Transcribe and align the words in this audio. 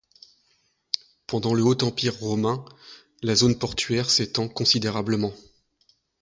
Pendant 1.27 1.53
le 1.53 1.63
Haut 1.63 1.79
Empire 1.83 2.19
romain, 2.21 2.65
la 3.21 3.35
zone 3.35 3.59
portuaire 3.59 4.09
s'étend 4.09 4.47
considérablement. 4.49 5.31